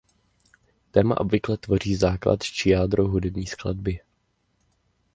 [0.91, 3.99] Téma obvykle tvoří základ či jádro hudební skladby.